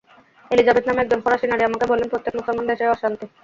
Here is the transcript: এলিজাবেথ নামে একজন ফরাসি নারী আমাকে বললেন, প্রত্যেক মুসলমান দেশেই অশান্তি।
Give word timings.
এলিজাবেথ 0.51 0.83
নামে 0.87 1.01
একজন 1.03 1.19
ফরাসি 1.21 1.45
নারী 1.47 1.63
আমাকে 1.65 1.85
বললেন, 1.91 2.07
প্রত্যেক 2.09 2.33
মুসলমান 2.39 2.65
দেশেই 2.67 2.93
অশান্তি। 2.93 3.25